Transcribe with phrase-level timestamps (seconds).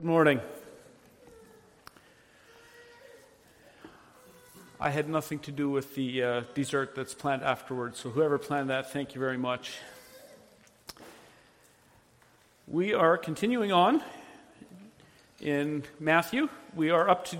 [0.00, 0.40] Good morning.
[4.80, 8.70] I had nothing to do with the uh, dessert that's planned afterwards, so whoever planned
[8.70, 9.74] that, thank you very much.
[12.66, 14.02] We are continuing on
[15.38, 16.48] in Matthew.
[16.74, 17.38] We are up to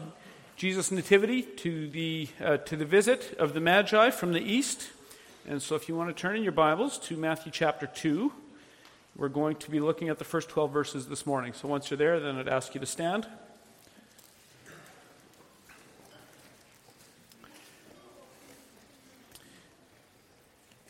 [0.57, 4.91] Jesus' nativity, to the, uh, to the visit of the Magi from the east.
[5.49, 8.31] And so if you want to turn in your Bibles to Matthew chapter 2.
[9.21, 11.53] We're going to be looking at the first 12 verses this morning.
[11.53, 13.27] So once you're there, then I'd ask you to stand.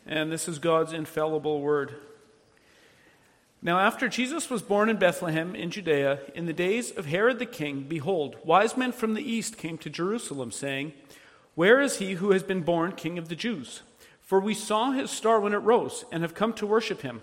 [0.06, 1.96] And this is God's infallible word.
[3.60, 7.46] Now, after Jesus was born in Bethlehem in Judea, in the days of Herod the
[7.46, 10.92] king, behold, wise men from the east came to Jerusalem, saying,
[11.56, 13.82] Where is he who has been born king of the Jews?
[14.20, 17.22] For we saw his star when it rose, and have come to worship him.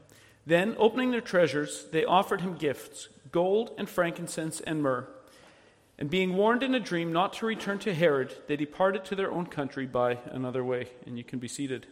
[0.45, 5.07] Then, opening their treasures, they offered him gifts gold and frankincense and myrrh.
[5.97, 9.31] And being warned in a dream not to return to Herod, they departed to their
[9.31, 10.87] own country by another way.
[11.05, 11.85] And you can be seated.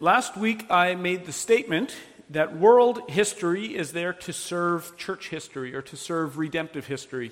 [0.00, 1.94] Last week, I made the statement
[2.28, 7.30] that world history is there to serve church history or to serve redemptive history.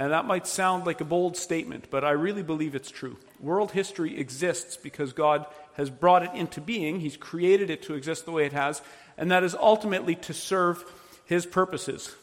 [0.00, 3.18] And that might sound like a bold statement, but I really believe it's true.
[3.38, 5.44] World history exists because God
[5.74, 8.80] has brought it into being, He's created it to exist the way it has,
[9.18, 10.90] and that is ultimately to serve
[11.26, 12.16] His purposes.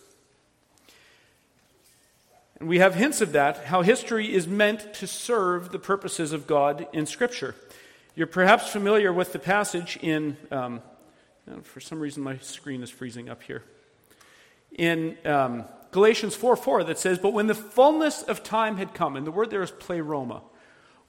[2.59, 6.47] And we have hints of that, how history is meant to serve the purposes of
[6.47, 7.53] God in Scripture.
[8.15, 10.81] You're perhaps familiar with the passage in, um,
[11.61, 13.61] for some reason my screen is freezing up here.
[14.71, 19.16] In um, Galatians 4 4 that says, But when the fullness of time had come,
[19.16, 20.42] and the word there is pleroma,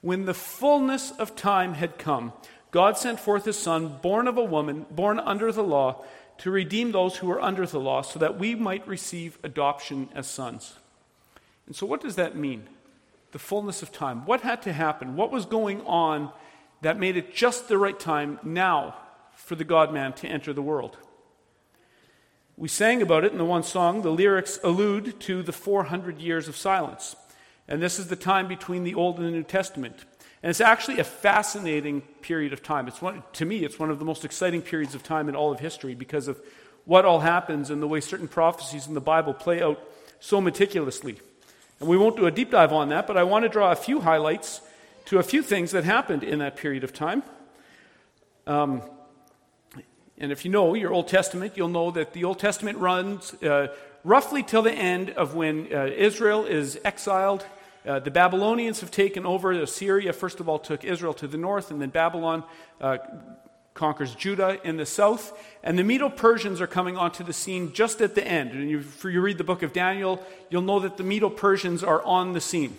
[0.01, 2.33] when the fullness of time had come,
[2.71, 6.03] God sent forth his Son, born of a woman, born under the law,
[6.37, 10.27] to redeem those who were under the law, so that we might receive adoption as
[10.27, 10.75] sons.
[11.67, 12.67] And so, what does that mean?
[13.31, 14.25] The fullness of time.
[14.25, 15.15] What had to happen?
[15.15, 16.31] What was going on
[16.81, 18.95] that made it just the right time now
[19.35, 20.97] for the God man to enter the world?
[22.59, 24.01] We sang about it in the one song.
[24.01, 27.15] The lyrics allude to the 400 years of silence.
[27.69, 29.95] And this is the time between the Old and the New Testament.
[30.43, 32.89] And it's actually a fascinating period of time.
[32.89, 35.53] It's one, to me, it's one of the most exciting periods of time in all
[35.53, 36.37] of history because of
[36.83, 39.81] what all happens and the way certain prophecies in the Bible play out
[40.19, 41.17] so meticulously.
[41.79, 43.75] And we won't do a deep dive on that, but I want to draw a
[43.77, 44.59] few highlights
[45.05, 47.23] to a few things that happened in that period of time.
[48.45, 48.81] Um,
[50.19, 53.67] and if you know your Old Testament, you'll know that the Old Testament runs uh,
[54.03, 57.45] roughly till the end of when uh, Israel is exiled.
[57.85, 59.51] Uh, the Babylonians have taken over.
[59.51, 62.43] Assyria, first of all, took Israel to the north, and then Babylon
[62.81, 62.97] uh,
[63.73, 65.37] conquers Judah in the south.
[65.63, 68.51] And the Medo Persians are coming onto the scene just at the end.
[68.51, 72.03] And if you read the book of Daniel, you'll know that the Medo Persians are
[72.03, 72.75] on the scene.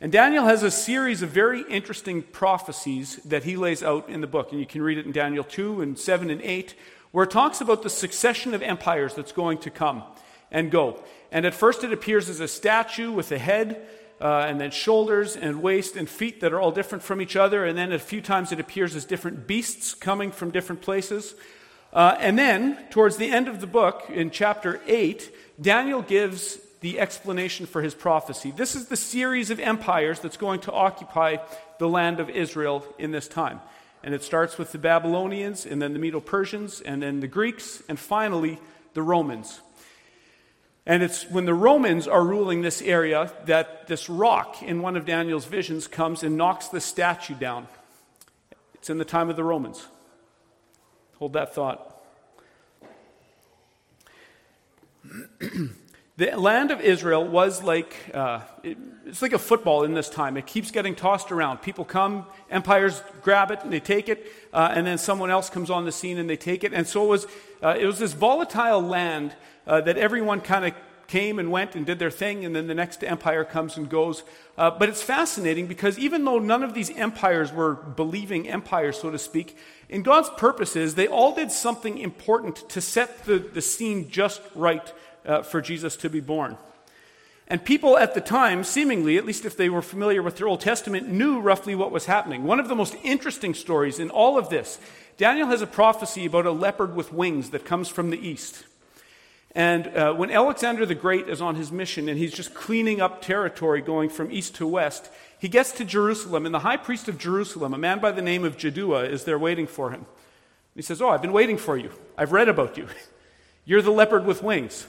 [0.00, 4.26] And Daniel has a series of very interesting prophecies that he lays out in the
[4.26, 4.50] book.
[4.50, 6.74] And you can read it in Daniel 2 and 7 and 8,
[7.12, 10.02] where it talks about the succession of empires that's going to come
[10.50, 11.02] and go.
[11.30, 13.86] And at first it appears as a statue with a head,
[14.20, 17.64] uh, and then shoulders and waist and feet that are all different from each other.
[17.64, 21.34] And then a few times it appears as different beasts coming from different places.
[21.92, 27.00] Uh, and then, towards the end of the book, in chapter 8, Daniel gives the
[27.00, 28.50] explanation for his prophecy.
[28.50, 31.38] This is the series of empires that's going to occupy
[31.78, 33.62] the land of Israel in this time.
[34.02, 37.82] And it starts with the Babylonians, and then the Medo Persians, and then the Greeks,
[37.88, 38.58] and finally
[38.92, 39.62] the Romans.
[40.84, 45.06] And it's when the Romans are ruling this area that this rock in one of
[45.06, 47.66] Daniel's visions comes and knocks the statue down.
[48.74, 49.86] It's in the time of the Romans.
[51.14, 51.98] Hold that thought.
[56.16, 60.36] the land of Israel was like uh, it, it's like a football in this time.
[60.36, 61.58] It keeps getting tossed around.
[61.58, 65.70] People come, empires grab it and they take it, uh, and then someone else comes
[65.70, 66.72] on the scene and they take it.
[66.72, 67.26] And so it was,
[67.62, 69.34] uh, it was this volatile land
[69.66, 70.74] uh, that everyone kind of
[71.06, 74.22] came and went and did their thing, and then the next empire comes and goes.
[74.56, 79.10] Uh, but it's fascinating because even though none of these empires were believing empires, so
[79.10, 79.56] to speak,
[79.88, 84.92] in God's purposes, they all did something important to set the, the scene just right
[85.24, 86.56] uh, for Jesus to be born.
[87.46, 90.60] And people at the time, seemingly, at least if they were familiar with their Old
[90.60, 92.44] Testament, knew roughly what was happening.
[92.44, 94.78] One of the most interesting stories in all of this,
[95.18, 98.64] Daniel has a prophecy about a leopard with wings that comes from the east.
[99.54, 103.22] And uh, when Alexander the Great is on his mission and he's just cleaning up
[103.22, 107.18] territory going from east to west, he gets to Jerusalem, and the high priest of
[107.18, 110.06] Jerusalem, a man by the name of Jaddua, is there waiting for him.
[110.74, 111.90] He says, Oh, I've been waiting for you.
[112.18, 112.88] I've read about you.
[113.64, 114.86] You're the leopard with wings.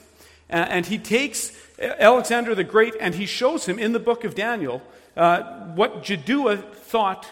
[0.50, 4.81] And he takes Alexander the Great and he shows him in the book of Daniel
[5.15, 5.42] uh,
[5.74, 7.27] what Jaddua thought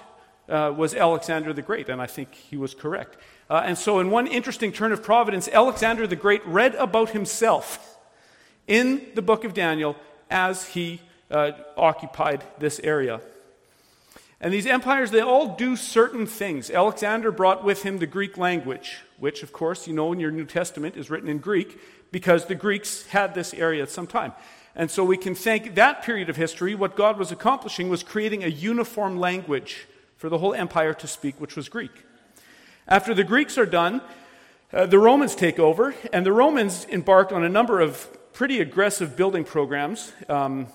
[0.50, 3.18] uh, was Alexander the Great, and I think he was correct.
[3.50, 7.98] Uh, and so, in one interesting turn of providence, Alexander the Great read about himself
[8.68, 9.96] in the book of Daniel
[10.30, 13.22] as he uh, occupied this area.
[14.40, 16.70] And these empires, they all do certain things.
[16.70, 20.46] Alexander brought with him the Greek language, which, of course, you know in your New
[20.46, 21.80] Testament is written in Greek
[22.14, 24.34] because the Greeks had this area at some time.
[24.76, 26.76] And so we can thank that period of history.
[26.76, 31.42] What God was accomplishing was creating a uniform language for the whole empire to speak,
[31.42, 31.92] which was Greek.
[32.88, 34.02] After the Greeks are done,
[34.72, 39.18] uh, the Romans take over, and the Romans embarked on a number of pretty aggressive
[39.18, 40.14] building programs.
[40.30, 40.68] Um,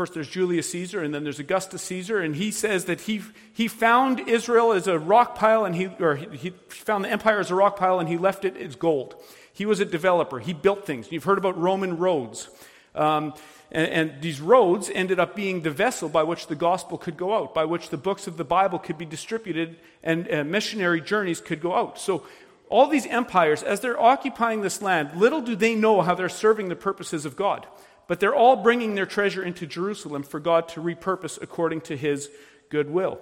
[0.00, 3.20] first, there's Julius Caesar, and then there's Augustus Caesar, and he says that he,
[3.52, 7.50] he found Israel as a rock pile, and he, or he found the empire as
[7.50, 9.14] a rock pile, and he left it as gold.
[9.52, 10.38] He was a developer.
[10.38, 11.12] He built things.
[11.12, 12.48] You've heard about Roman roads.
[12.94, 13.34] Um,
[13.70, 17.34] and, and, these roads ended up being the vessel by which the gospel could go
[17.34, 21.42] out, by which the books of the Bible could be distributed and uh, missionary journeys
[21.42, 21.98] could go out.
[21.98, 22.24] So,
[22.70, 26.70] all these empires, as they're occupying this land, little do they know how they're serving
[26.70, 27.66] the purposes of God.
[28.10, 32.28] But they're all bringing their treasure into Jerusalem for God to repurpose according to his
[32.68, 33.20] good will.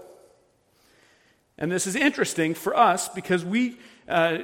[1.58, 3.76] And this is interesting for us because we.
[4.08, 4.38] Uh,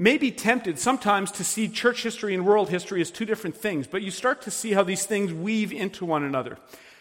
[0.00, 3.86] may be tempted sometimes to see church history and world history as two different things,
[3.86, 6.56] but you start to see how these things weave into one another.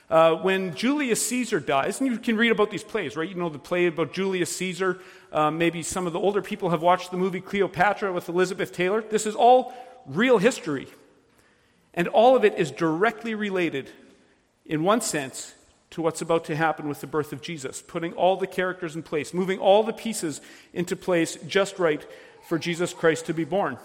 [0.09, 3.29] Uh, when Julius Caesar dies, and you can read about these plays, right?
[3.29, 4.99] You know the play about Julius Caesar.
[5.31, 9.01] Uh, maybe some of the older people have watched the movie Cleopatra with Elizabeth Taylor.
[9.01, 9.73] This is all
[10.07, 10.87] real history.
[11.97, 13.89] And all of it is directly related,
[14.67, 15.55] in one sense,
[15.89, 19.01] to what's about to happen with the birth of Jesus, putting all the characters in
[19.01, 20.39] place, moving all the pieces
[20.73, 22.05] into place just right
[22.47, 23.79] for Jesus Christ to be born.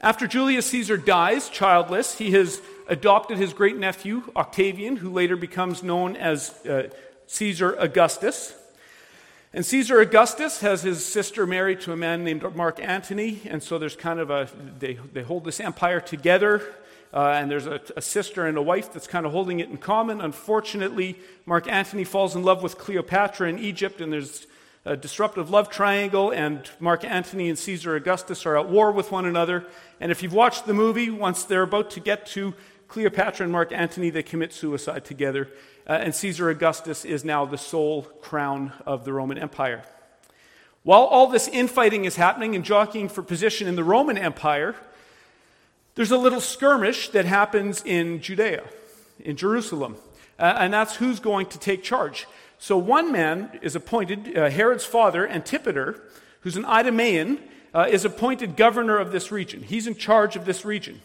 [0.00, 5.84] After Julius Caesar dies childless, he has adopted his great nephew, Octavian, who later becomes
[5.84, 6.88] known as uh,
[7.28, 8.56] Caesar Augustus.
[9.54, 13.78] And Caesar Augustus has his sister married to a man named Mark Antony, and so
[13.78, 16.62] there's kind of a, they, they hold this empire together,
[17.12, 19.76] uh, and there's a, a, sister and a wife that's kind of holding it in
[19.76, 20.22] common.
[20.22, 24.46] Unfortunately, Mark Antony falls in love with Cleopatra in Egypt, and there's
[24.86, 29.26] a disruptive love triangle, and Mark Antony and Caesar Augustus are at war with one
[29.26, 29.66] another.
[30.00, 32.54] And if you've watched the movie, once they're about to get to
[32.92, 35.48] Cleopatra and Mark Antony, they commit suicide together.
[35.88, 39.82] Uh, and Caesar Augustus is now the sole crown of the Roman Empire.
[40.82, 44.76] While all this infighting is happening and jockeying for position in the Roman Empire,
[45.94, 48.62] there's a little skirmish that happens in Judea,
[49.20, 49.96] in Jerusalem.
[50.38, 52.26] Uh, and that's who's going to take charge.
[52.58, 56.02] So one man is appointed, uh, Herod's father, Antipater,
[56.40, 57.38] who's an Idumean,
[57.72, 59.62] uh, is appointed governor of this region.
[59.62, 61.00] He's in charge of this region.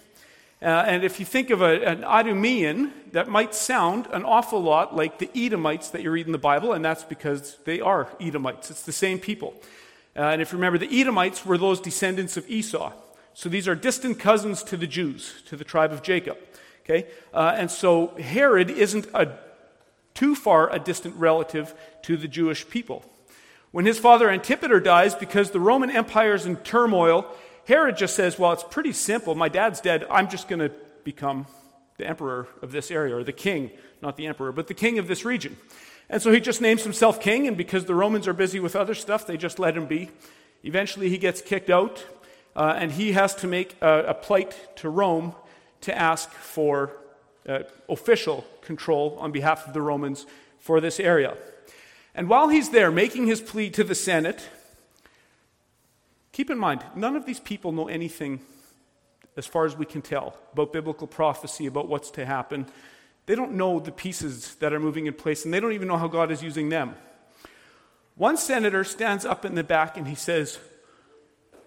[0.62, 4.96] Uh, and if you think of a, an Idumean, that might sound an awful lot
[4.96, 8.72] like the Edomites that you read in the Bible, and that's because they are Edomites.
[8.72, 9.54] It's the same people.
[10.16, 12.92] Uh, and if you remember, the Edomites were those descendants of Esau.
[13.36, 16.38] So these are distant cousins to the Jews, to the tribe of Jacob.
[16.84, 17.08] Okay?
[17.32, 19.38] Uh, and so Herod isn't a
[20.16, 23.06] too far a distant relative to the Jewish people.
[23.70, 27.28] When his father Antipater dies because the Roman Empire is in turmoil,
[27.68, 29.36] Herod just says, Well, it's pretty simple.
[29.36, 30.08] My dad's dead.
[30.10, 30.72] I'm just going to
[31.04, 31.48] become
[31.98, 33.72] the emperor of this area, or the king,
[34.02, 35.58] not the emperor, but the king of this region.
[36.10, 38.94] And so he just names himself king, and because the Romans are busy with other
[38.94, 40.10] stuff, they just let him be.
[40.64, 42.06] Eventually, he gets kicked out,
[42.56, 45.36] uh, and he has to make a, a plight to Rome
[45.82, 46.92] to ask for
[47.50, 47.60] uh,
[47.90, 50.26] official control on behalf of the Romans
[50.58, 51.36] for this area.
[52.16, 54.48] And while he's there making his plea to the Senate,
[56.38, 58.40] keep in mind, none of these people know anything,
[59.36, 62.68] as far as we can tell, about biblical prophecy, about what's to happen.
[63.26, 65.98] They don't know the pieces that are moving in place, and they don't even know
[65.98, 66.94] how God is using them.
[68.14, 70.60] One senator stands up in the back and he says,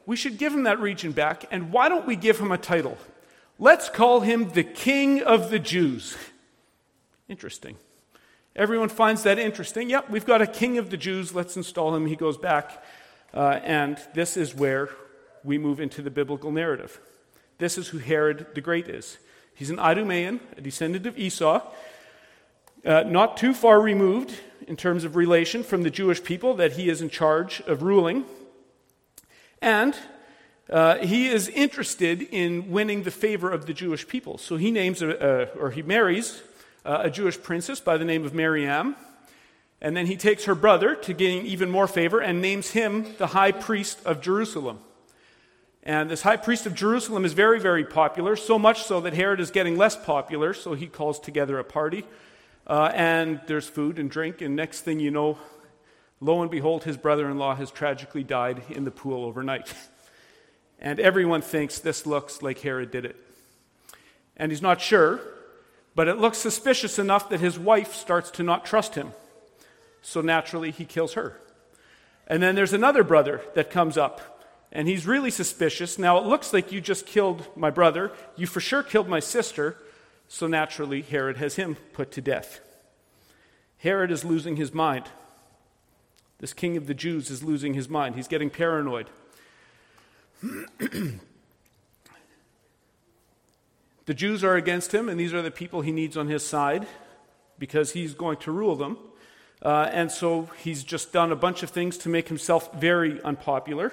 [0.06, 2.96] We should give him that region back, and why don't we give him a title?
[3.58, 6.16] Let's call him the King of the Jews.
[7.28, 7.76] Interesting.
[8.54, 9.90] Everyone finds that interesting.
[9.90, 11.34] Yep, we've got a king of the Jews.
[11.34, 12.06] Let's install him.
[12.06, 12.84] He goes back.
[13.32, 14.88] Uh, and this is where
[15.44, 17.00] we move into the biblical narrative.
[17.58, 19.18] This is who Herod the Great is.
[19.54, 21.62] He's an Idumean, a descendant of Esau,
[22.84, 24.34] uh, not too far removed
[24.66, 28.24] in terms of relation from the Jewish people that he is in charge of ruling.
[29.60, 29.94] And
[30.70, 34.38] uh, he is interested in winning the favor of the Jewish people.
[34.38, 36.42] So he names, a, a, or he marries
[36.84, 38.96] uh, a Jewish princess by the name of Mariam.
[39.82, 43.28] And then he takes her brother to gain even more favor and names him the
[43.28, 44.80] high priest of Jerusalem.
[45.82, 49.40] And this high priest of Jerusalem is very, very popular, so much so that Herod
[49.40, 52.04] is getting less popular, so he calls together a party.
[52.66, 55.38] Uh, and there's food and drink, and next thing you know,
[56.20, 59.72] lo and behold, his brother in law has tragically died in the pool overnight.
[60.78, 63.16] and everyone thinks this looks like Herod did it.
[64.36, 65.20] And he's not sure,
[65.94, 69.12] but it looks suspicious enough that his wife starts to not trust him.
[70.02, 71.40] So naturally, he kills her.
[72.26, 75.98] And then there's another brother that comes up, and he's really suspicious.
[75.98, 78.12] Now, it looks like you just killed my brother.
[78.36, 79.76] You for sure killed my sister.
[80.28, 82.60] So naturally, Herod has him put to death.
[83.78, 85.06] Herod is losing his mind.
[86.38, 88.14] This king of the Jews is losing his mind.
[88.14, 89.10] He's getting paranoid.
[94.10, 96.88] The Jews are against him, and these are the people he needs on his side
[97.60, 98.98] because he's going to rule them.
[99.62, 103.92] Uh, and so he's just done a bunch of things to make himself very unpopular.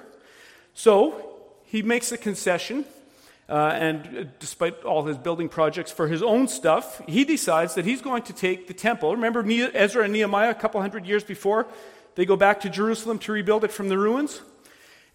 [0.74, 1.30] So
[1.66, 2.86] he makes a concession,
[3.50, 8.02] uh, and despite all his building projects for his own stuff, he decides that he's
[8.02, 9.14] going to take the temple.
[9.14, 9.44] Remember
[9.74, 11.68] Ezra and Nehemiah a couple hundred years before?
[12.16, 14.42] They go back to Jerusalem to rebuild it from the ruins.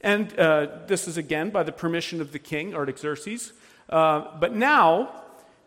[0.02, 3.52] And uh, this is again by the permission of the king, Artaxerxes.
[3.88, 5.22] Uh, but now,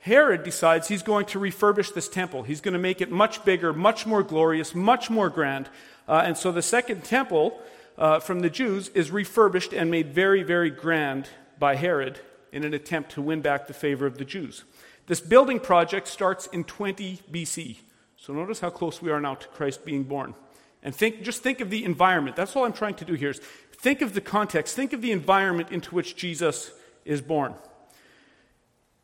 [0.05, 2.43] Herod decides he's going to refurbish this temple.
[2.43, 5.67] He's going to make it much bigger, much more glorious, much more grand.
[6.07, 7.59] Uh, and so the second temple
[7.97, 12.19] uh, from the Jews is refurbished and made very, very grand by Herod
[12.51, 14.63] in an attempt to win back the favor of the Jews.
[15.07, 17.77] This building project starts in 20 BC.
[18.15, 20.35] So notice how close we are now to Christ being born.
[20.83, 22.35] And think, just think of the environment.
[22.35, 23.39] That's all I'm trying to do here is
[23.75, 26.69] think of the context, think of the environment into which Jesus
[27.05, 27.55] is born.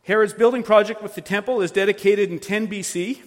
[0.03, 3.21] Herod's building project with the temple is dedicated in 10 BC,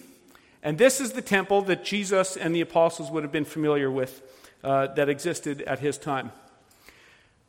[0.61, 4.21] and this is the temple that Jesus and the apostles would have been familiar with
[4.61, 6.31] uh, that existed at his time.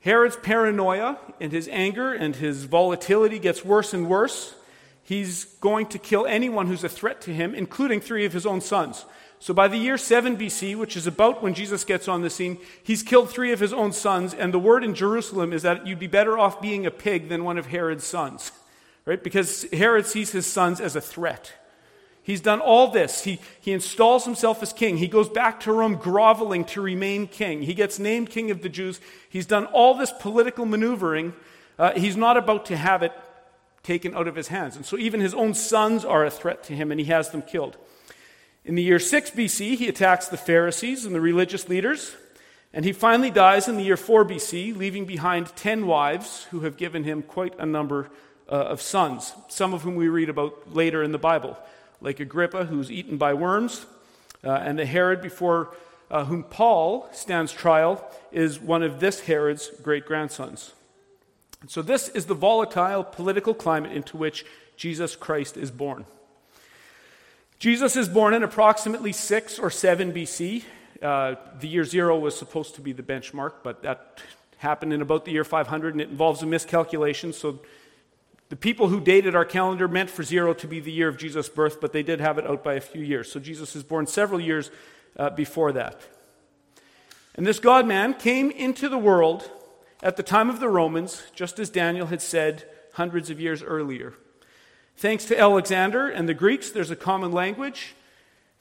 [0.00, 4.54] Herod's paranoia and his anger and his volatility gets worse and worse.
[5.02, 8.60] He's going to kill anyone who's a threat to him, including three of his own
[8.60, 9.04] sons.
[9.40, 12.58] So by the year 7 BC, which is about when Jesus gets on the scene,
[12.82, 15.98] he's killed three of his own sons, and the word in Jerusalem is that you'd
[15.98, 18.52] be better off being a pig than one of Herod's sons
[19.06, 19.22] right?
[19.22, 21.52] Because Herod sees his sons as a threat.
[22.22, 23.22] He's done all this.
[23.22, 24.96] He, he installs himself as king.
[24.96, 27.62] He goes back to Rome groveling to remain king.
[27.62, 29.00] He gets named king of the Jews.
[29.30, 31.34] He's done all this political maneuvering.
[31.78, 33.12] Uh, he's not about to have it
[33.84, 34.74] taken out of his hands.
[34.74, 37.42] And so even his own sons are a threat to him, and he has them
[37.42, 37.76] killed.
[38.64, 42.16] In the year 6 BC, he attacks the Pharisees and the religious leaders.
[42.72, 46.76] And he finally dies in the year 4 BC, leaving behind 10 wives who have
[46.76, 48.10] given him quite a number
[48.48, 51.56] uh, of sons, some of whom we read about later in the Bible,
[52.00, 53.86] like Agrippa, who's eaten by worms,
[54.44, 55.74] uh, and the Herod before
[56.10, 60.72] uh, whom Paul stands trial is one of this Herod's great grandsons.
[61.68, 64.44] So, this is the volatile political climate into which
[64.76, 66.04] Jesus Christ is born.
[67.58, 70.62] Jesus is born in approximately 6 or 7 BC.
[71.02, 74.20] Uh, the year zero was supposed to be the benchmark, but that
[74.58, 77.58] happened in about the year 500, and it involves a miscalculation, so
[78.48, 81.48] the people who dated our calendar meant for zero to be the year of Jesus'
[81.48, 83.30] birth, but they did have it out by a few years.
[83.30, 84.70] So Jesus is born several years
[85.16, 86.00] uh, before that.
[87.34, 89.50] And this God man came into the world
[90.02, 94.14] at the time of the Romans, just as Daniel had said hundreds of years earlier.
[94.96, 97.94] Thanks to Alexander and the Greeks, there's a common language.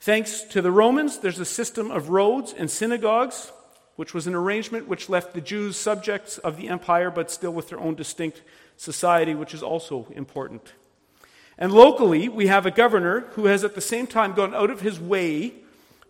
[0.00, 3.52] Thanks to the Romans, there's a system of roads and synagogues,
[3.94, 7.70] which was an arrangement which left the Jews subjects of the empire, but still with
[7.70, 8.42] their own distinct
[8.76, 10.72] society, which is also important.
[11.58, 14.80] And locally, we have a governor who has at the same time gone out of
[14.80, 15.54] his way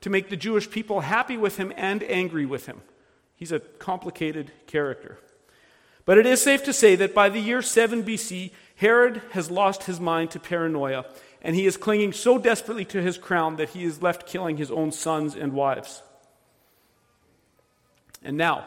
[0.00, 2.82] to make the Jewish people happy with him and angry with him.
[3.37, 5.18] He's a complicated character.
[6.04, 9.85] But it is safe to say that by the year 7 BC, Herod has lost
[9.85, 11.06] his mind to paranoia,
[11.42, 14.70] and he is clinging so desperately to his crown that he is left killing his
[14.70, 16.02] own sons and wives.
[18.23, 18.66] And now,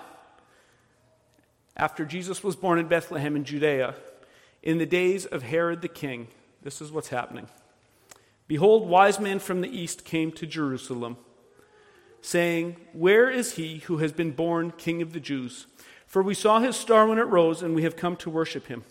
[1.79, 3.95] after Jesus was born in Bethlehem in Judea,
[4.62, 6.27] in the days of Herod the king,
[6.62, 7.48] this is what's happening.
[8.50, 11.15] Behold, wise men from the east came to Jerusalem,
[12.21, 15.67] saying, Where is he who has been born king of the Jews?
[16.05, 18.83] For we saw his star when it rose, and we have come to worship him.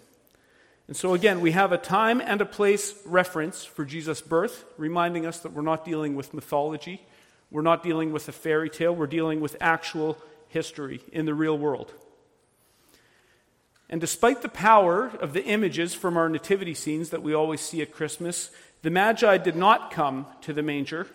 [0.87, 5.27] And so, again, we have a time and a place reference for Jesus' birth, reminding
[5.27, 7.07] us that we're not dealing with mythology.
[7.51, 8.95] We're not dealing with a fairy tale.
[8.95, 10.17] We're dealing with actual
[10.49, 11.93] history in the real world.
[13.91, 17.81] And despite the power of the images from our nativity scenes that we always see
[17.81, 18.51] at Christmas,
[18.83, 21.07] the Magi did not come to the manger.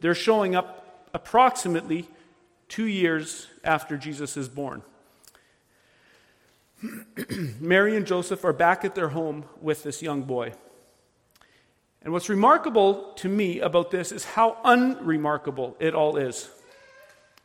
[0.00, 2.08] They're showing up approximately
[2.68, 4.82] two years after Jesus is born.
[7.60, 10.52] Mary and Joseph are back at their home with this young boy.
[12.02, 16.48] And what's remarkable to me about this is how unremarkable it all is.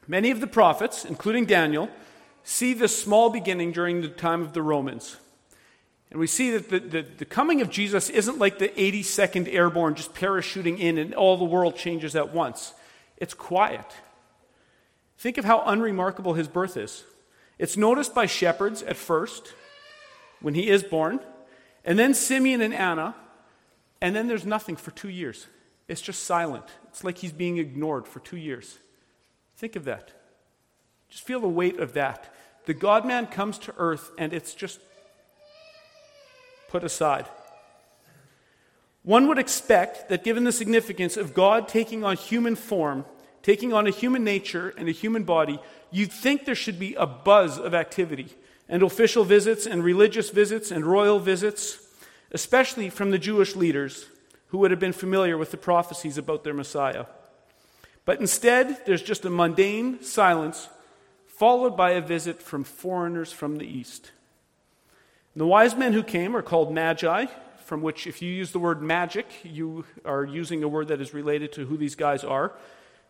[0.08, 1.90] Many of the prophets, including Daniel,
[2.44, 5.18] see this small beginning during the time of the Romans.
[6.10, 9.96] And we see that the, the, the, coming of Jesus isn't like the 82nd Airborne
[9.96, 12.74] just parachuting in and all the world changes at once.
[13.18, 13.86] It's quiet.
[15.18, 17.06] Think of how unremarkable his birth is.
[17.58, 19.54] It's noticed by shepherds at first
[20.42, 21.20] when he is born,
[21.86, 23.16] and then Simeon and Anna,
[24.02, 25.48] and then there's nothing for two years.
[25.88, 26.66] It's just silent.
[26.88, 28.80] It's like he's being ignored for two years.
[29.56, 30.12] Think of that.
[31.12, 32.34] Just feel the weight of that.
[32.66, 34.80] The God man comes to earth and it's just
[36.70, 37.26] put aside.
[39.04, 43.06] One would expect that given the significance of God taking on human form,
[43.44, 45.60] taking on a human nature and a human body,
[45.92, 48.30] you'd think there should be a buzz of activity
[48.70, 51.80] and official visits and religious visits and royal visits,
[52.32, 54.06] especially from the Jewish leaders
[54.48, 57.06] who would have been familiar with the prophecies about their Messiah.
[58.06, 60.70] But instead, there's just a mundane silence
[61.42, 64.12] followed by a visit from foreigners from the east.
[65.34, 67.26] And the wise men who came are called magi,
[67.66, 71.16] from which, if you use the word magic, you are using a word that is
[71.16, 72.52] related to who these guys are.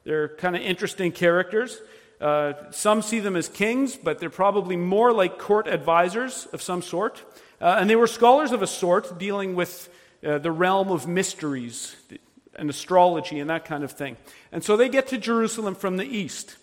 [0.06, 1.82] They're kind of interesting characters.
[2.22, 6.82] Uh, some see them as kings, but they're probably more like court advisors of some
[6.82, 7.22] sort.
[7.60, 9.90] Uh, and they were scholars of a sort, dealing with
[10.26, 11.98] uh, the realm of mysteries
[12.56, 14.16] and astrology and that kind of thing.
[14.54, 16.56] And so they get to Jerusalem from the east.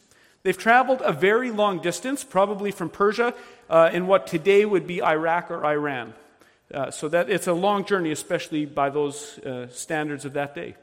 [0.43, 3.35] They've traveled a very long distance, probably from Persia,
[3.69, 6.15] uh, in what today would be Iraq or Iran.
[6.73, 10.75] Uh, so that it's a long journey, especially by those uh, standards of that day.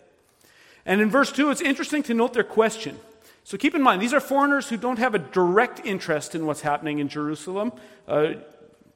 [0.85, 2.97] And in verse 2, it's interesting to note their question.
[3.43, 6.61] So keep in mind, these are foreigners who don't have a direct interest in what's
[6.61, 7.71] happening in Jerusalem,
[8.07, 8.33] uh,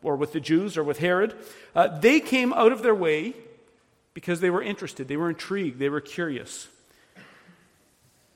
[0.02, 1.36] or with the Jews, or with Herod.
[1.76, 3.36] Uh, they came out of their way
[4.16, 6.68] because they were interested, they were intrigued, they were curious.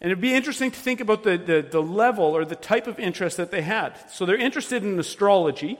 [0.03, 2.99] And it'd be interesting to think about the, the, the, level or the type of
[2.99, 3.97] interest that they had.
[4.11, 5.79] So they're interested in astrology.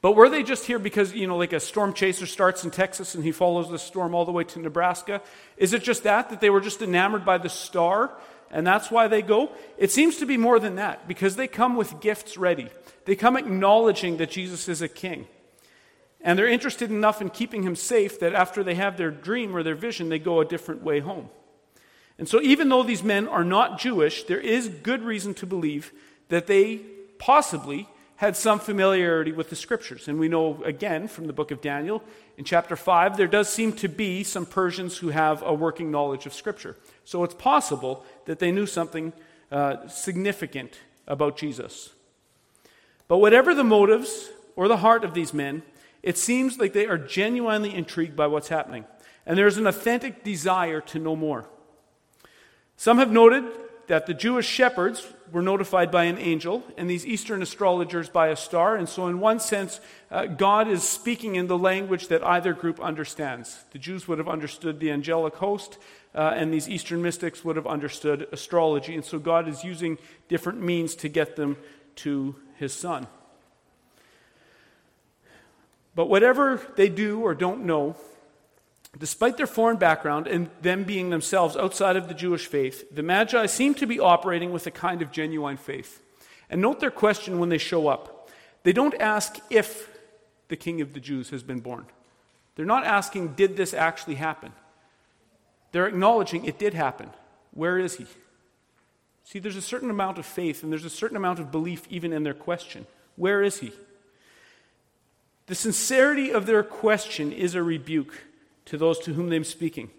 [0.00, 3.16] But were they just here because, you know, like a storm chaser starts in Texas
[3.16, 5.22] and he follows the storm all the way to Nebraska?
[5.56, 8.16] Is it just that, that they were just enamored by the star
[8.52, 9.50] and that's why they go?
[9.76, 12.68] It seems to be more than that because they come with gifts ready.
[13.06, 15.26] They come acknowledging that Jesus is a king.
[16.20, 19.64] And they're interested enough in keeping him safe that after they have their dream or
[19.64, 21.28] their vision, they go a different way home.
[22.18, 25.92] And so, even though these men are not Jewish, there is good reason to believe
[26.28, 26.76] that they
[27.18, 30.06] possibly had some familiarity with the scriptures.
[30.06, 32.02] And we know, again, from the book of Daniel,
[32.38, 36.24] in chapter 5, there does seem to be some Persians who have a working knowledge
[36.24, 36.76] of scripture.
[37.04, 39.12] So, it's possible that they knew something
[39.50, 41.90] uh, significant about Jesus.
[43.08, 45.62] But whatever the motives or the heart of these men,
[46.02, 48.84] it seems like they are genuinely intrigued by what's happening.
[49.26, 51.48] And there's an authentic desire to know more.
[52.76, 53.44] Some have noted
[53.86, 58.36] that the Jewish shepherds were notified by an angel, and these Eastern astrologers by a
[58.36, 58.76] star.
[58.76, 62.80] And so, in one sense, uh, God is speaking in the language that either group
[62.80, 63.64] understands.
[63.72, 65.78] The Jews would have understood the angelic host,
[66.14, 68.94] uh, and these Eastern mystics would have understood astrology.
[68.94, 71.56] And so, God is using different means to get them
[71.96, 73.06] to his son.
[75.94, 77.96] But whatever they do or don't know,
[78.98, 83.46] Despite their foreign background and them being themselves outside of the Jewish faith, the Magi
[83.46, 86.00] seem to be operating with a kind of genuine faith.
[86.48, 88.30] And note their question when they show up.
[88.62, 89.90] They don't ask if
[90.48, 91.86] the King of the Jews has been born.
[92.54, 94.52] They're not asking, did this actually happen?
[95.72, 97.10] They're acknowledging it did happen.
[97.50, 98.06] Where is he?
[99.24, 102.12] See, there's a certain amount of faith and there's a certain amount of belief even
[102.12, 102.86] in their question.
[103.16, 103.72] Where is he?
[105.46, 108.22] The sincerity of their question is a rebuke
[108.66, 109.90] to those to whom they're speaking.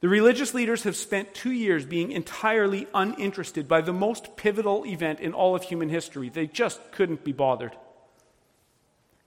[0.00, 5.18] The religious leaders have spent two years being entirely uninterested by the most pivotal event
[5.18, 6.28] in all of human history.
[6.28, 7.76] They just couldn't be bothered.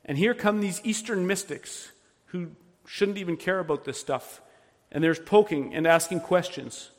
[0.06, 1.92] And here come these Eastern mystics
[2.28, 2.52] who
[2.86, 4.42] shouldn't even care about this stuff.
[4.92, 6.92] And there's poking and asking questions.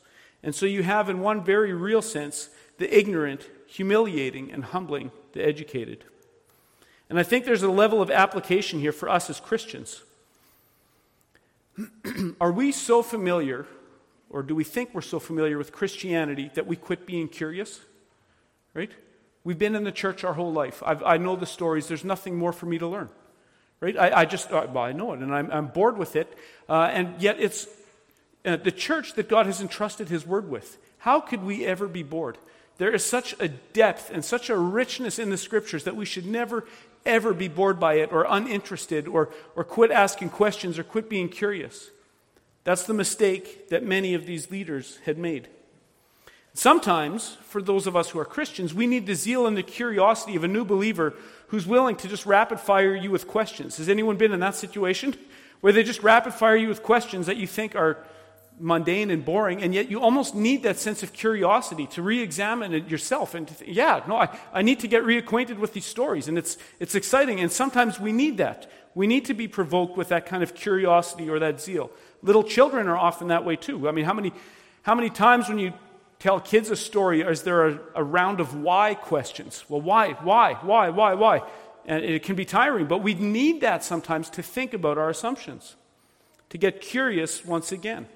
[0.43, 5.45] And so you have, in one very real sense, the ignorant humiliating and humbling the
[5.45, 6.05] educated.
[7.09, 10.03] And I think there's a level of application here for us as Christians.
[12.41, 13.67] Are we so familiar,
[14.31, 17.81] or do we think we're so familiar with Christianity that we quit being curious?
[18.75, 18.91] Right?
[19.45, 20.83] We've been in the church our whole life.
[20.85, 21.89] I've, i know the stories.
[21.89, 23.09] There's nothing more for me to learn.
[23.81, 23.97] Right?
[23.97, 26.33] I, I just, well, I know it, and I'm, I'm bored with it.
[26.69, 27.67] Uh, and yet it's
[28.45, 30.79] uh, the church that God has entrusted His word with.
[30.99, 32.39] How could we ever be bored?
[32.79, 36.27] There is such a depth and such a richness in the scriptures that we should
[36.27, 36.65] never,
[37.05, 41.29] ever be bored by it or uninterested or, or quit asking questions or quit being
[41.29, 41.91] curious.
[42.65, 45.49] That's the mistake that many of these leaders had made.
[46.55, 50.37] Sometimes, for those of us who are Christians, we need the zeal and the curiosity
[50.37, 51.15] of a new believer
[51.49, 53.79] who's willing to just rapid fire you with questions.
[53.79, 55.17] Has anyone been in that situation?
[55.61, 57.99] Where they just rapid fire you with questions that you think are
[58.59, 62.75] mundane and boring, and yet you almost need that sense of curiosity to re examine
[62.75, 63.35] it yourself.
[63.35, 66.95] And yeah, no, I, I need to get reacquainted with these stories, and it's, it's
[66.95, 67.41] exciting.
[67.41, 68.71] And sometimes we need that.
[68.95, 71.91] We need to be provoked with that kind of curiosity or that zeal.
[72.23, 73.89] Little children are often that way too.
[73.89, 74.33] I mean, how many,
[74.83, 75.73] how many times when you
[76.19, 79.65] tell kids a story, is there a, a round of why questions?
[79.69, 81.43] Well, why, why, why, why, why?
[81.85, 85.75] And it can be tiring, but we need that sometimes to think about our assumptions,
[86.51, 88.07] to get curious once again.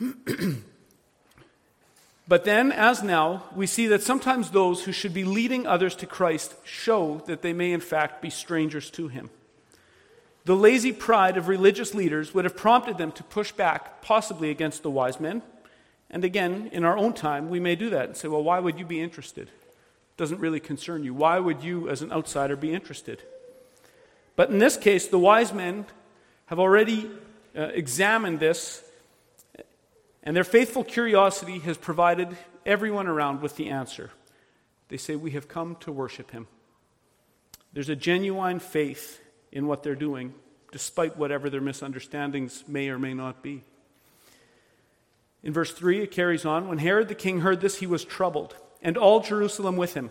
[2.28, 6.06] but then, as now, we see that sometimes those who should be leading others to
[6.06, 9.30] Christ show that they may, in fact, be strangers to him.
[10.44, 14.82] The lazy pride of religious leaders would have prompted them to push back, possibly against
[14.82, 15.42] the wise men.
[16.10, 18.78] And again, in our own time, we may do that and say, well, why would
[18.78, 19.48] you be interested?
[19.48, 21.14] It doesn't really concern you.
[21.14, 23.22] Why would you, as an outsider, be interested?
[24.36, 25.86] But in this case, the wise men
[26.46, 27.10] have already
[27.56, 28.84] uh, examined this
[30.24, 34.10] and their faithful curiosity has provided everyone around with the answer.
[34.88, 36.48] They say, We have come to worship him.
[37.74, 39.20] There's a genuine faith
[39.52, 40.34] in what they're doing,
[40.72, 43.62] despite whatever their misunderstandings may or may not be.
[45.42, 48.56] In verse 3, it carries on When Herod the king heard this, he was troubled,
[48.80, 50.10] and all Jerusalem with him.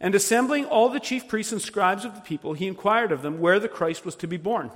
[0.00, 3.38] And assembling all the chief priests and scribes of the people, he inquired of them
[3.38, 4.70] where the Christ was to be born.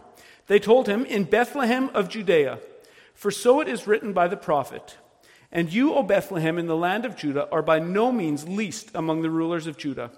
[0.48, 2.58] They told him, In Bethlehem of Judea.
[3.16, 4.98] For so it is written by the prophet
[5.50, 9.22] And you, O Bethlehem, in the land of Judah, are by no means least among
[9.22, 10.10] the rulers of Judah.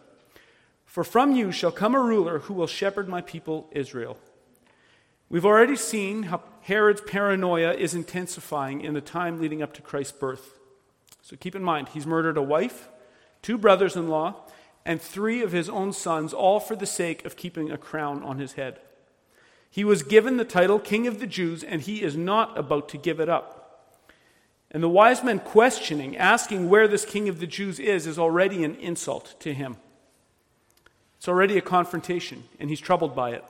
[0.85, 4.19] For from you shall come a ruler who will shepherd my people Israel.
[5.31, 10.19] We've already seen how Herod's paranoia is intensifying in the time leading up to Christ's
[10.19, 10.59] birth.
[11.23, 12.89] So keep in mind, he's murdered a wife,
[13.43, 14.47] two brothers in law,
[14.85, 18.39] and three of his own sons, all for the sake of keeping a crown on
[18.39, 18.81] his head.
[19.71, 22.97] He was given the title King of the Jews, and he is not about to
[22.97, 23.59] give it up.
[24.71, 28.65] And the wise men questioning, asking where this King of the Jews is, is already
[28.65, 29.77] an insult to him.
[31.17, 33.45] It's already a confrontation, and he's troubled by it.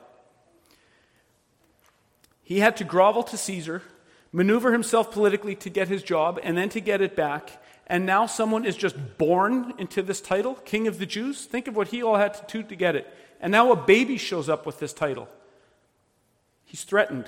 [2.41, 3.83] He had to grovel to Caesar,
[4.31, 7.61] maneuver himself politically to get his job, and then to get it back.
[7.85, 11.45] And now someone is just born into this title, King of the Jews.
[11.45, 13.11] Think of what he all had to do to get it.
[13.41, 15.27] And now a baby shows up with this title.
[16.69, 17.25] He's threatened.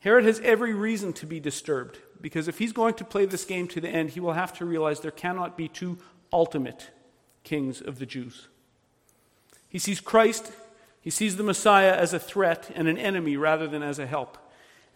[0.00, 3.68] Herod has every reason to be disturbed because if he's going to play this game
[3.68, 5.98] to the end, he will have to realize there cannot be two
[6.32, 6.90] ultimate
[7.44, 8.48] kings of the Jews.
[9.68, 10.50] He sees Christ,
[11.00, 14.36] he sees the Messiah as a threat and an enemy rather than as a help.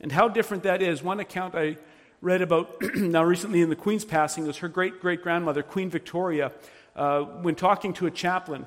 [0.00, 1.04] And how different that is.
[1.04, 1.76] One account I
[2.20, 6.50] read about now recently in the Queen's passing was her great great grandmother, Queen Victoria,
[6.96, 8.66] uh, when talking to a chaplain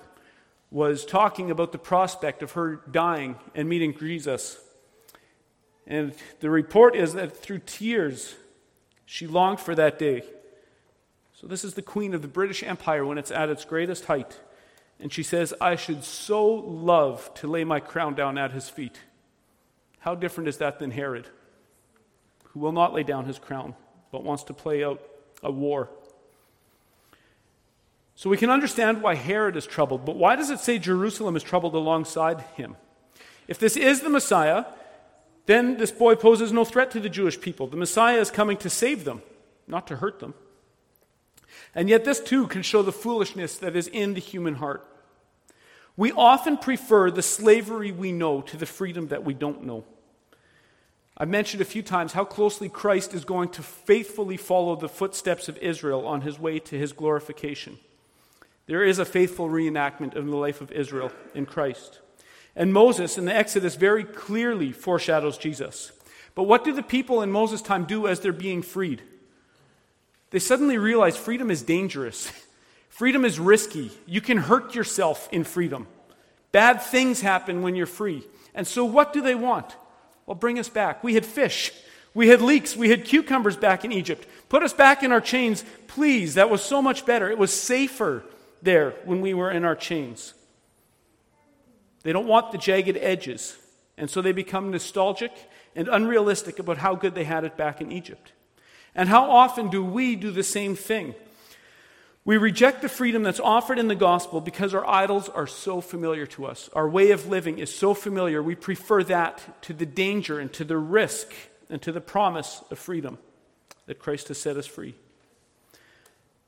[0.74, 4.60] was talking about the prospect of her dying and meeting Jesus.
[5.86, 8.34] And the report is that through tears,
[9.06, 10.24] she longed for that day.
[11.36, 14.40] So, this is the queen of the British Empire when it's at its greatest height.
[15.00, 19.00] And she says, I should so love to lay my crown down at his feet.
[20.00, 21.28] How different is that than Herod,
[22.46, 23.76] who will not lay down his crown,
[24.12, 25.04] but wants to play out
[25.44, 25.90] a war
[28.15, 31.43] so we can understand why Herod is troubled, but why does it say Jerusalem is
[31.43, 32.76] troubled alongside him?
[33.47, 34.65] If this is the Messiah,
[35.45, 37.67] Then this boy poses no threat to the Jewish people.
[37.67, 39.21] The Messiah is coming to save them,
[39.67, 40.34] not to hurt them.
[41.76, 44.88] And yet, this too can show the foolishness that is in the human heart.
[45.97, 49.84] We often prefer the slavery we know to the freedom that we don't know.
[51.17, 55.47] I've mentioned a few times how closely Christ is going to faithfully follow the footsteps
[55.47, 57.78] of Israel on his way to his glorification.
[58.65, 61.99] There is a faithful reenactment of the life of Israel in Christ.
[62.56, 65.91] And Moses in the Exodus very clearly foreshadows Jesus.
[66.36, 69.02] But what do the people in Moses' time do as they're being freed?
[70.30, 72.32] They suddenly realize freedom is dangerous.
[72.89, 73.91] freedom is risky.
[74.06, 75.88] You can hurt yourself in freedom.
[76.52, 78.23] Bad things happen when you're free.
[78.56, 79.76] And so, what do they want?
[80.26, 81.04] Well, bring us back.
[81.04, 81.71] We had fish.
[82.13, 82.76] We had leeks.
[82.76, 84.28] We had cucumbers back in Egypt.
[84.47, 86.36] Put us back in our chains, please.
[86.36, 87.30] That was so much better.
[87.30, 88.23] It was safer
[88.63, 90.34] there when we were in our chains.
[92.04, 93.58] They don't want the jagged edges.
[93.97, 95.32] And so they become nostalgic
[95.76, 98.34] and unrealistic about how good they had it back in Egypt.
[98.95, 101.15] And how often do we do the same thing?
[102.26, 106.26] We reject the freedom that's offered in the gospel because our idols are so familiar
[106.28, 106.69] to us.
[106.73, 108.41] Our way of living is so familiar.
[108.41, 111.34] We prefer that to the danger and to the risk
[111.69, 113.17] and to the promise of freedom
[113.88, 114.95] that Christ has set us free.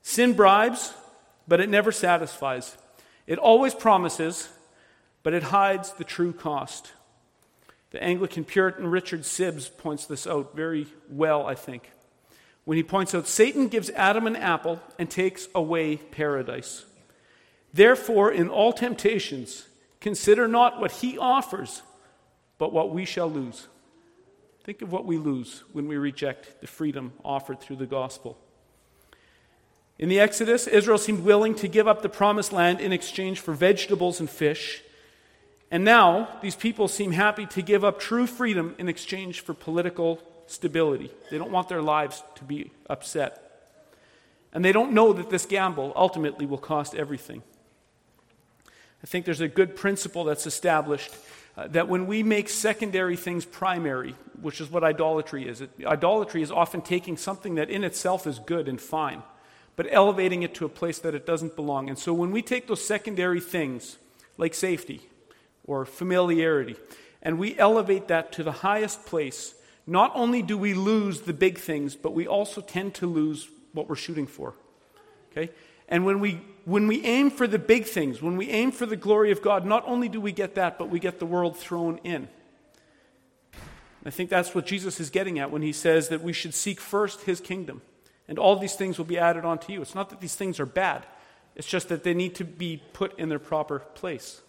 [0.02, 0.94] Sin bribes,
[1.48, 2.76] but it never satisfies.
[3.26, 4.48] It always promises,
[5.22, 6.92] but it hides the true cost.
[7.90, 11.90] The Anglican Puritan Richard Sibbes points this out very well, I think
[12.66, 16.84] when he points out Satan gives Adam an apple and takes away paradise.
[17.72, 19.66] Therefore, in all temptations,
[20.00, 21.82] consider not what he offers,
[22.58, 23.68] but what we shall lose.
[24.64, 28.36] Think of what we lose when we reject the freedom offered through the gospel.
[29.98, 33.54] In the Exodus, Israel seemed willing to give up the promised land in exchange for
[33.54, 34.82] vegetables and fish.
[35.70, 40.20] And now, these people seem happy to give up true freedom in exchange for political
[40.46, 41.10] stability.
[41.30, 43.42] They don't want their lives to be upset.
[44.52, 47.42] And they don't know that this gamble ultimately will cost everything.
[49.02, 51.14] I think there's a good principle that's established
[51.56, 56.42] uh, that when we make secondary things primary, which is what idolatry is, it, idolatry
[56.42, 59.22] is often taking something that in itself is good and fine,
[59.76, 61.88] but elevating it to a place that it doesn't belong.
[61.88, 63.98] And so when we take those secondary things,
[64.38, 65.02] like safety
[65.64, 66.76] or familiarity,
[67.22, 69.54] and we elevate that to the highest place,
[69.86, 73.88] not only do we lose the big things, but we also tend to lose what
[73.88, 74.54] we're shooting for.
[75.30, 75.52] Okay?
[75.88, 78.96] And when we, when we aim for the big things, when we aim for the
[78.96, 81.98] glory of God, not only do we get that, but we get the world thrown
[81.98, 82.28] in.
[84.04, 86.80] I think that's what Jesus is getting at when he says that we should seek
[86.80, 87.82] first his kingdom.
[88.28, 89.82] And all these things will be added onto you.
[89.82, 91.06] It's not that these things are bad,
[91.54, 94.42] it's just that they need to be put in their proper place.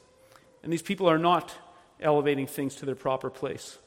[0.64, 1.54] And these people are not
[2.02, 3.78] elevating things to their proper place.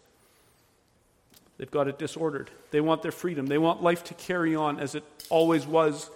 [1.59, 2.50] They've got it disordered.
[2.70, 3.46] They want their freedom.
[3.46, 6.09] They want life to carry on as it always was,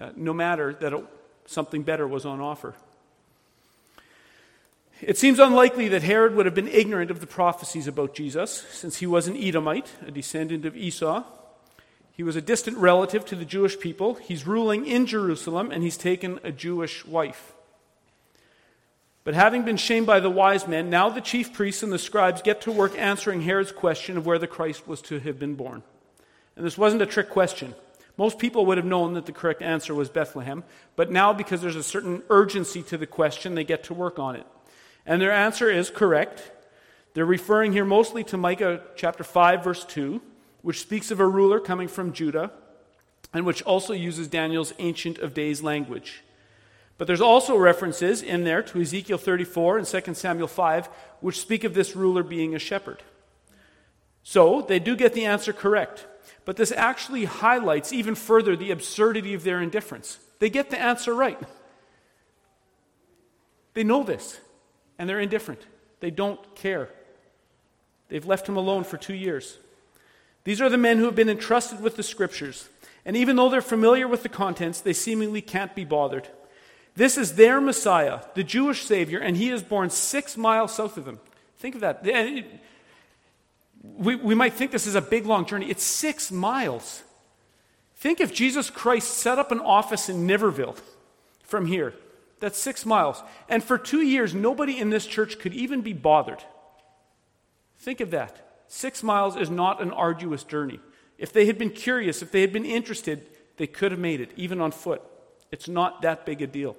[0.00, 1.04] uh, no matter that it,
[1.46, 2.74] something better was on offer.
[5.02, 8.98] It seems unlikely that Herod would have been ignorant of the prophecies about Jesus, since
[8.98, 11.24] he was an Edomite, a descendant of Esau.
[12.16, 14.14] He was a distant relative to the Jewish people.
[14.14, 17.52] He's ruling in Jerusalem, and he's taken a Jewish wife.
[19.22, 22.40] But having been shamed by the wise men, now the chief priests and the scribes
[22.40, 25.82] get to work answering Herod's question of where the Christ was to have been born.
[26.56, 27.74] And this wasn't a trick question.
[28.16, 31.76] Most people would have known that the correct answer was Bethlehem, but now, because there's
[31.76, 34.46] a certain urgency to the question, they get to work on it.
[35.04, 36.50] And their answer is correct.
[37.12, 40.22] They're referring here mostly to Micah chapter 5, verse 2,
[40.66, 42.50] which speaks of a ruler coming from Judah,
[43.32, 46.24] and which also uses Daniel's Ancient of Days language.
[46.98, 50.88] But there's also references in there to Ezekiel 34 and 2 Samuel 5,
[51.20, 53.04] which speak of this ruler being a shepherd.
[54.24, 56.08] So they do get the answer correct.
[56.44, 60.18] But this actually highlights even further the absurdity of their indifference.
[60.40, 61.38] They get the answer right.
[63.74, 64.40] They know this,
[64.98, 65.64] and they're indifferent.
[66.00, 66.88] They don't care.
[68.08, 69.58] They've left him alone for two years.
[70.46, 72.68] These are the men who have been entrusted with the scriptures.
[73.04, 76.28] And even though they're familiar with the contents, they seemingly can't be bothered.
[76.94, 81.04] This is their Messiah, the Jewish Savior, and he is born six miles south of
[81.04, 81.18] them.
[81.58, 82.04] Think of that.
[83.82, 85.68] We, we might think this is a big, long journey.
[85.68, 87.02] It's six miles.
[87.96, 90.78] Think if Jesus Christ set up an office in Niverville
[91.42, 91.92] from here.
[92.38, 93.20] That's six miles.
[93.48, 96.44] And for two years, nobody in this church could even be bothered.
[97.80, 98.45] Think of that.
[98.68, 100.80] Six miles is not an arduous journey.
[101.18, 103.26] If they had been curious, if they had been interested,
[103.56, 105.02] they could have made it, even on foot.
[105.50, 106.76] It's not that big a deal.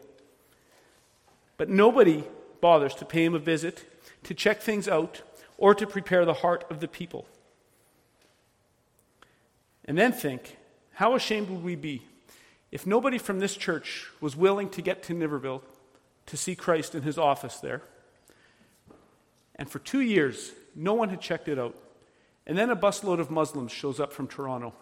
[1.57, 2.23] But nobody
[2.61, 3.85] bothers to pay him a visit,
[4.23, 5.21] to check things out,
[5.57, 7.25] or to prepare the heart of the people.
[9.85, 10.57] And then think
[10.93, 12.03] how ashamed would we be
[12.71, 15.61] if nobody from this church was willing to get to Niverville
[16.25, 17.81] to see Christ in his office there?
[19.57, 21.75] And for two years, no one had checked it out.
[22.45, 24.73] And then a busload of Muslims shows up from Toronto.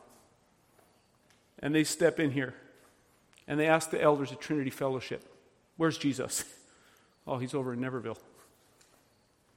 [1.59, 2.53] And they step in here.
[3.47, 5.23] And they ask the elders at Trinity Fellowship,
[5.77, 6.43] Where's Jesus?
[7.27, 8.19] Oh, he's over in Niverville.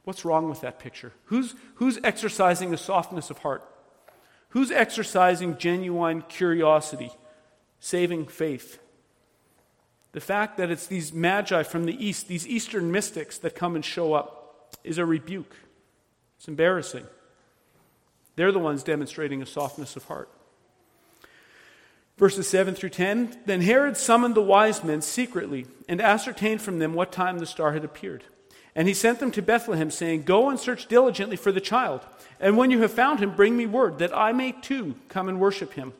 [0.03, 1.13] What's wrong with that picture?
[1.25, 3.63] Who's, who's exercising a softness of heart?
[4.49, 7.11] Who's exercising genuine curiosity,
[7.79, 8.79] saving faith?
[10.13, 13.85] The fact that it's these magi from the east, these eastern mystics that come and
[13.85, 14.38] show up,
[14.83, 15.55] is a rebuke.
[16.37, 17.05] It's embarrassing.
[18.35, 20.29] They're the ones demonstrating a softness of heart.
[22.17, 26.93] Verses 7 through 10 Then Herod summoned the wise men secretly and ascertained from them
[26.93, 28.23] what time the star had appeared.
[28.75, 32.05] And he sent them to Bethlehem, saying, Go and search diligently for the child.
[32.39, 35.39] And when you have found him, bring me word, that I may too come and
[35.39, 35.93] worship him.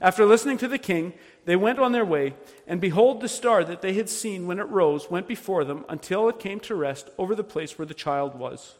[0.00, 1.12] After listening to the king,
[1.44, 2.34] they went on their way,
[2.66, 6.28] and behold, the star that they had seen when it rose went before them until
[6.28, 8.76] it came to rest over the place where the child was.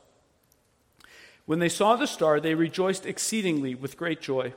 [1.47, 4.53] When they saw the star, they rejoiced exceedingly with great joy.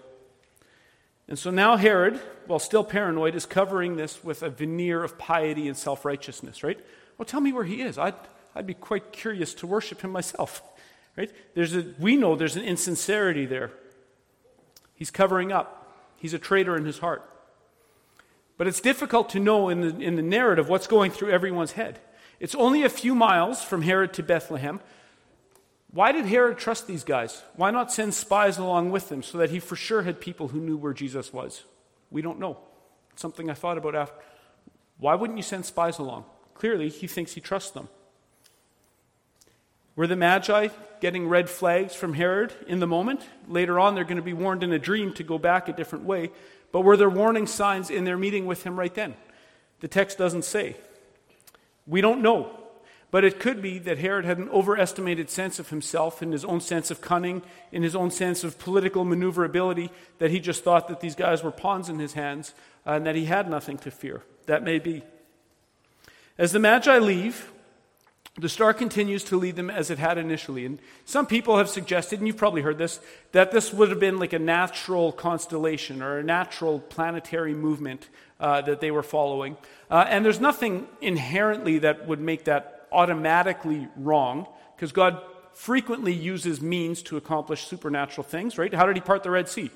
[1.27, 5.67] And so now Herod, while still paranoid, is covering this with a veneer of piety
[5.67, 6.79] and self righteousness, right?
[7.17, 7.97] Well, tell me where he is.
[7.97, 8.15] I'd,
[8.53, 10.61] I'd be quite curious to worship him myself.
[11.15, 11.31] Right?
[11.53, 13.69] There's a, we know there's an insincerity there.
[14.95, 17.21] He's covering up, he's a traitor in his heart.
[18.63, 21.99] But it's difficult to know in the, in the narrative what's going through everyone's head.
[22.39, 24.79] It's only a few miles from Herod to Bethlehem.
[25.91, 27.43] Why did Herod trust these guys?
[27.57, 30.61] Why not send spies along with them so that he for sure had people who
[30.61, 31.65] knew where Jesus was?
[32.09, 32.57] We don't know.
[33.11, 34.15] It's something I thought about after.
[34.97, 36.23] Why wouldn't you send spies along?
[36.53, 37.89] Clearly, he thinks he trusts them.
[39.97, 40.69] Were the Magi
[41.01, 43.27] getting red flags from Herod in the moment?
[43.45, 46.05] Later on, they're going to be warned in a dream to go back a different
[46.05, 46.31] way.
[46.73, 49.13] But were there warning signs in their meeting with him right then?
[49.79, 50.75] The text doesn't say.
[51.87, 52.59] We don't know.
[53.11, 56.61] But it could be that Herod had an overestimated sense of himself, in his own
[56.61, 60.99] sense of cunning, in his own sense of political maneuverability, that he just thought that
[60.99, 62.55] these guys were pawns in his hands
[62.85, 64.23] and that he had nothing to fear.
[64.47, 65.03] That may be.
[66.39, 67.52] As the Magi leave,
[68.35, 70.65] the star continues to lead them as it had initially.
[70.65, 72.99] And some people have suggested, and you've probably heard this,
[73.31, 78.61] that this would have been like a natural constellation or a natural planetary movement uh,
[78.61, 79.55] that they were following.
[79.89, 85.21] Uh, and there's nothing inherently that would make that automatically wrong, because God
[85.53, 88.73] frequently uses means to accomplish supernatural things, right?
[88.73, 89.69] How did he part the Red Sea?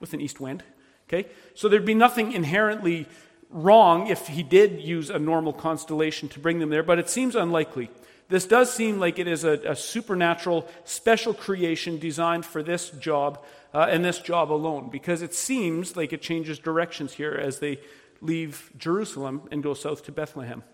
[0.00, 0.62] With an east wind.
[1.08, 1.28] Okay?
[1.54, 3.06] So there'd be nothing inherently
[3.54, 7.36] wrong if he did use a normal constellation to bring them there, but it seems
[7.36, 7.88] unlikely.
[8.28, 13.42] This does seem like it is a, a supernatural, special creation designed for this job
[13.72, 17.78] uh, and this job alone, because it seems like it changes directions here as they
[18.20, 20.64] leave Jerusalem and go south to Bethlehem.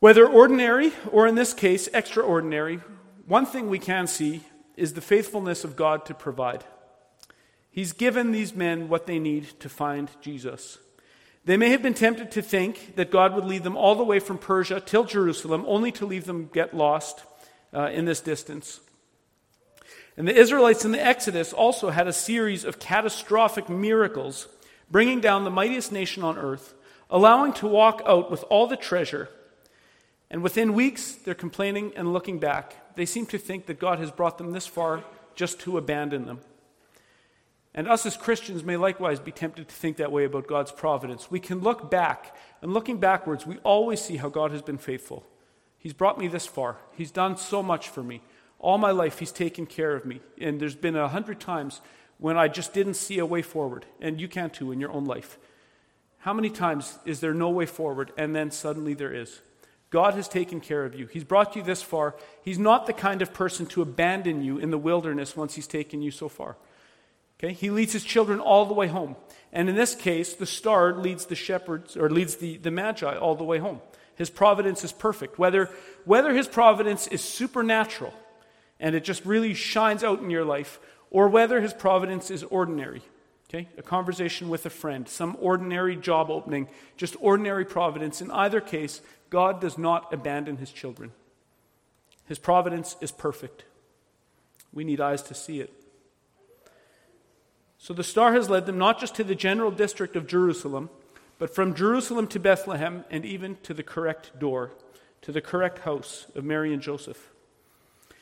[0.00, 2.80] Whether ordinary or in this case extraordinary,
[3.26, 4.42] one thing we can see
[4.76, 6.64] is the faithfulness of God to provide.
[7.70, 10.78] He's given these men what they need to find Jesus.
[11.44, 14.18] They may have been tempted to think that God would lead them all the way
[14.18, 17.24] from Persia till Jerusalem, only to leave them get lost
[17.72, 18.80] uh, in this distance.
[20.16, 24.48] And the Israelites in the Exodus also had a series of catastrophic miracles,
[24.90, 26.74] bringing down the mightiest nation on earth,
[27.08, 29.28] allowing to walk out with all the treasure.
[30.30, 32.94] And within weeks, they're complaining and looking back.
[32.96, 35.04] They seem to think that God has brought them this far
[35.34, 36.40] just to abandon them.
[37.78, 41.30] And us as Christians may likewise be tempted to think that way about God's providence.
[41.30, 45.24] We can look back, and looking backwards, we always see how God has been faithful.
[45.78, 48.20] He's brought me this far, He's done so much for me.
[48.58, 50.20] All my life, He's taken care of me.
[50.40, 51.80] And there's been a hundred times
[52.18, 55.04] when I just didn't see a way forward, and you can too in your own
[55.04, 55.38] life.
[56.18, 59.40] How many times is there no way forward, and then suddenly there is?
[59.90, 61.06] God has taken care of you.
[61.06, 62.16] He's brought you this far.
[62.42, 66.02] He's not the kind of person to abandon you in the wilderness once He's taken
[66.02, 66.56] you so far.
[67.38, 67.52] Okay?
[67.52, 69.16] He leads his children all the way home.
[69.52, 73.34] And in this case, the star leads the shepherds or leads the, the magi all
[73.34, 73.80] the way home.
[74.14, 75.38] His providence is perfect.
[75.38, 75.70] Whether,
[76.04, 78.12] whether his providence is supernatural
[78.80, 80.78] and it just really shines out in your life,
[81.10, 83.02] or whether his providence is ordinary.
[83.48, 83.68] Okay?
[83.78, 88.20] A conversation with a friend, some ordinary job opening, just ordinary providence.
[88.20, 91.12] In either case, God does not abandon his children.
[92.26, 93.64] His providence is perfect.
[94.72, 95.72] We need eyes to see it.
[97.78, 100.90] So the star has led them not just to the general district of Jerusalem,
[101.38, 104.72] but from Jerusalem to Bethlehem and even to the correct door,
[105.22, 107.30] to the correct house of Mary and Joseph.
[108.10, 108.16] It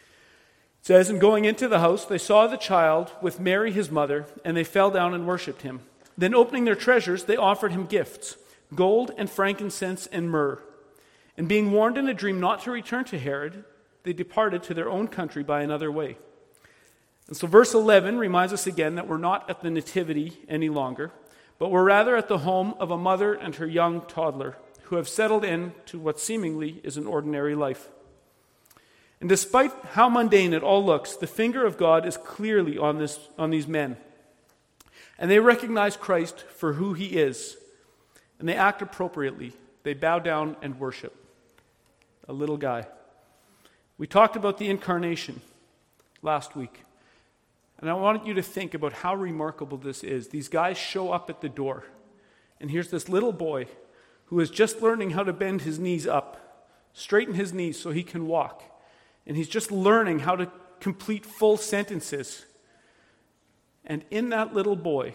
[0.83, 4.57] says, And going into the house, they saw the child with Mary his mother, and
[4.57, 5.81] they fell down and worshipped him.
[6.19, 8.37] Then, opening their treasures, they offered him gifts
[8.75, 10.61] gold and frankincense and myrrh.
[11.37, 13.65] And being warned in a dream not to return to Herod,
[14.03, 16.17] they departed to their own country by another way.
[17.29, 21.11] And so, verse 11 reminds us again that we're not at the Nativity any longer,
[21.59, 25.09] but we're rather at the home of a mother and her young toddler who have
[25.09, 27.89] settled in to what seemingly is an ordinary life.
[29.21, 33.19] And despite how mundane it all looks, the finger of God is clearly on, this,
[33.39, 33.97] on these men.
[35.19, 37.57] And they recognize Christ for who he is.
[38.39, 39.55] And they act appropriately.
[39.83, 41.15] They bow down and worship.
[42.29, 42.87] A little guy.
[43.99, 45.41] We talked about the incarnation
[46.23, 46.83] last week.
[47.79, 50.29] And I want you to think about how remarkable this is.
[50.29, 51.85] These guys show up at the door.
[52.61, 53.67] And here's this little boy
[54.27, 58.03] who is just learning how to bend his knees up, straighten his knees so he
[58.03, 58.63] can walk
[59.27, 60.51] and he's just learning how to
[60.81, 62.45] complete full sentences.
[63.85, 65.15] And in that little boy,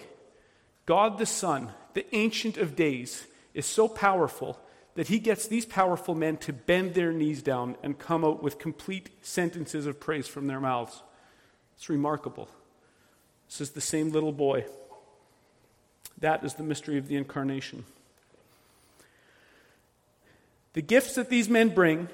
[0.86, 4.60] God the Son, the Ancient of Days, is so powerful
[4.96, 8.60] that he gets these powerful men to bend their knees down and come out with
[8.60, 11.02] complete sentences of praise from their mouths.
[11.82, 12.48] It's remarkable.
[13.48, 14.66] This is the same little boy.
[16.20, 17.86] That is the mystery of the incarnation.
[20.74, 22.08] The gifts that these men bring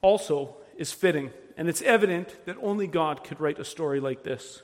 [0.00, 4.62] also is fitting, and it's evident that only God could write a story like this.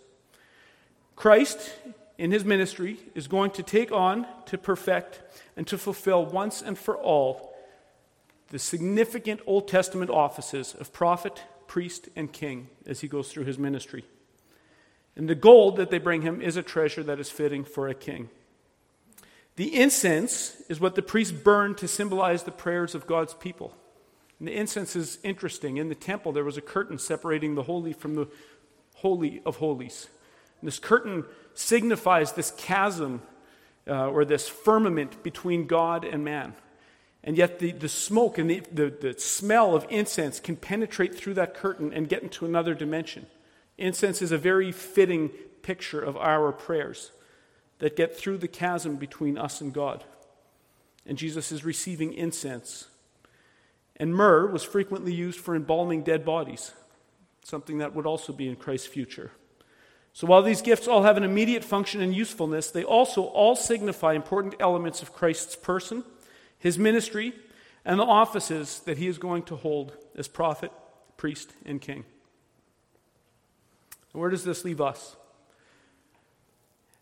[1.17, 1.75] Christ,
[2.17, 5.21] in his ministry, is going to take on, to perfect,
[5.55, 7.55] and to fulfill once and for all
[8.49, 13.59] the significant Old Testament offices of prophet, priest, and king as he goes through his
[13.59, 14.07] ministry.
[15.17, 17.95] And the gold that they bring him is a treasure that is fitting for a
[17.95, 18.31] king.
[19.57, 23.77] The incense is what the priests burn to symbolize the prayers of God's people.
[24.39, 25.77] And the incense is interesting.
[25.77, 28.27] In the temple, there was a curtain separating the holy from the
[28.97, 30.09] holy of holies.
[30.61, 33.23] And this curtain signifies this chasm
[33.87, 36.55] uh, or this firmament between God and man.
[37.23, 41.35] And yet, the, the smoke and the, the, the smell of incense can penetrate through
[41.35, 43.27] that curtain and get into another dimension.
[43.79, 45.31] Incense is a very fitting
[45.63, 47.13] picture of our prayers
[47.79, 50.05] that get through the chasm between us and God.
[51.07, 52.89] And Jesus is receiving incense
[53.97, 56.73] and myrrh was frequently used for embalming dead bodies,
[57.45, 59.31] something that would also be in Christ's future.
[60.13, 64.15] So while these gifts all have an immediate function and usefulness, they also all signify
[64.15, 66.05] important elements of Christ's person,
[66.59, 67.35] his ministry,
[67.85, 70.71] and the offices that he is going to hold as prophet,
[71.17, 72.05] priest, and king.
[74.15, 75.17] Where does this leave us?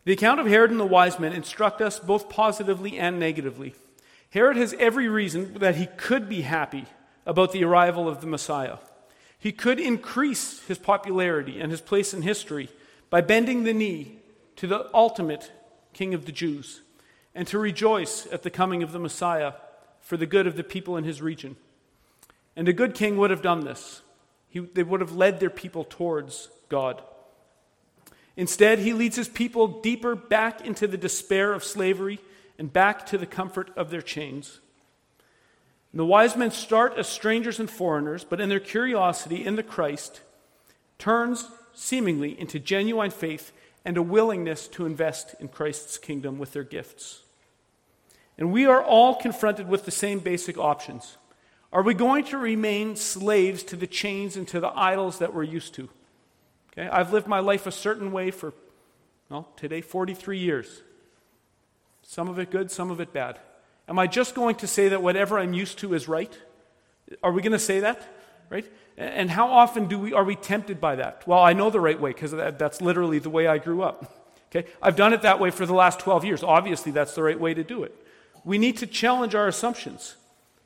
[0.04, 3.74] The account of Herod and the wise men instruct us both positively and negatively.
[4.30, 6.86] Herod has every reason that he could be happy
[7.26, 8.78] about the arrival of the Messiah.
[9.38, 12.70] He could increase his popularity and his place in history
[13.10, 14.18] by bending the knee
[14.56, 15.52] to the ultimate
[15.92, 16.80] King of the Jews
[17.34, 19.52] and to rejoice at the coming of the Messiah
[20.00, 21.56] for the good of the people in his region.
[22.56, 24.00] And a good king would have done this.
[24.48, 27.03] He, they would have led their people towards God.
[28.35, 32.18] Instead, he leads his people deeper back into the despair of slavery
[32.59, 34.61] and back to the comfort of their chains.
[35.93, 39.62] And the wise men start as strangers and foreigners, but in their curiosity in the
[39.62, 40.23] Christ
[40.99, 43.53] turns seemingly into genuine faith
[43.85, 47.25] and a willingness to invest in Christ's kingdom with their gifts.
[48.39, 51.18] And we are all confronted with the same basic options.
[51.70, 55.43] Are we going to remain slaves to the chains and to the idols that we're
[55.43, 55.91] used to?
[56.73, 58.55] Okay, I've lived my life a certain way for,
[59.29, 60.83] well, today, 43 years.
[62.03, 63.39] Some of it good, some of it bad.
[63.89, 66.37] Am I just going to say that whatever I'm used to is right?
[67.23, 68.03] Are we going to say that?
[68.49, 68.70] Right?
[68.97, 71.27] And how often do we, are we tempted by that?
[71.27, 74.31] Well, I know the right way because that, that's literally the way I grew up.
[74.51, 74.68] Okay?
[74.83, 76.43] I've done it that way for the last 12 years.
[76.43, 77.95] Obviously, that's the right way to do it.
[78.45, 80.16] We need to challenge our assumptions.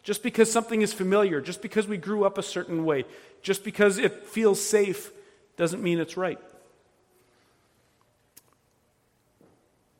[0.02, 3.04] Just because something is familiar, just because we grew up a certain way,
[3.42, 5.10] just because it feels safe,
[5.56, 6.38] doesn't mean it's right.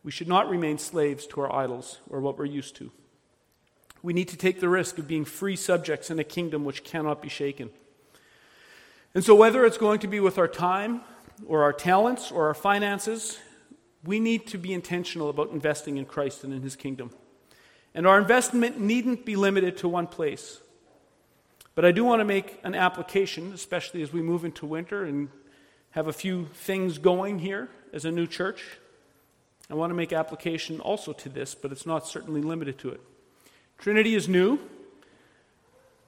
[0.03, 2.93] We should not remain slaves to our idols or what we're used to.
[4.03, 7.21] We need to take the risk of being free subjects in a kingdom which cannot
[7.21, 7.71] be shaken.
[9.15, 11.01] And so, whether it's going to be with our time
[11.47, 13.39] or our talents or our finances,
[14.05, 17.11] we need to be intentional about investing in Christ and in his kingdom.
[17.95, 20.61] And our investment needn't be limited to one place.
[21.75, 25.31] But I do want to make an application, especially as we move into winter and
[25.97, 28.63] have a few things going here as a new church.
[29.71, 33.01] I want to make application also to this, but it's not certainly limited to it.
[33.79, 34.59] Trinity is new.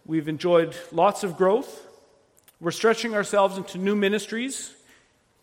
[0.05, 1.86] We've enjoyed lots of growth.
[2.61, 4.74] We're stretching ourselves into new ministries,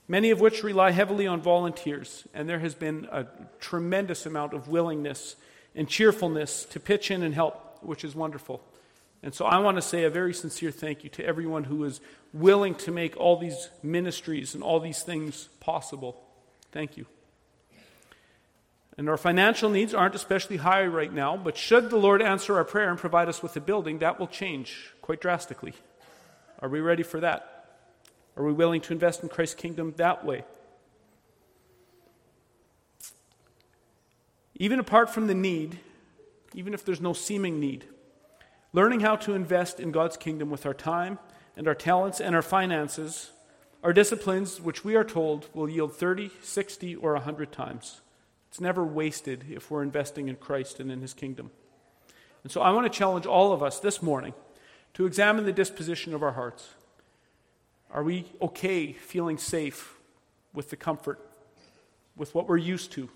[0.07, 3.25] many of which rely heavily on volunteers, and there has been a
[3.59, 5.37] tremendous amount of willingness
[5.73, 8.61] and cheerfulness to pitch in and help, which is wonderful.
[9.25, 11.99] And so I want to say a very sincere thank you to everyone who is
[12.31, 16.21] willing to make all these ministries and all these things possible.
[16.71, 17.07] Thank you.
[18.99, 22.63] And our financial needs aren't especially high right now, but should the Lord answer our
[22.63, 25.73] prayer and provide us with a building, that will change quite drastically.
[26.59, 27.65] Are we ready for that?
[28.37, 30.43] Are we willing to invest in Christ's kingdom that way?
[34.53, 35.79] Even apart from the need,
[36.53, 37.85] even if there's no seeming need,
[38.75, 41.17] learning how to invest in God's kingdom with our time
[41.55, 43.31] and our talents and our finances
[43.81, 48.01] are disciplines which we are told will yield 30, 60, or 100 times.
[48.49, 51.51] It's never wasted if we're investing in Christ and in his kingdom.
[52.43, 54.33] And so I want to challenge all of us this morning
[54.95, 56.67] to examine the disposition of our hearts.
[57.91, 59.95] Are we okay feeling safe
[60.53, 61.25] with the comfort,
[62.17, 63.09] with what we're used to,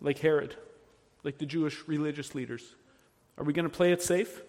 [0.00, 0.56] like Herod,
[1.22, 2.74] like the Jewish religious leaders?
[3.38, 4.42] Are we going to play it safe?